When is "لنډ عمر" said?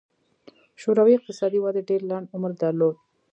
2.09-2.51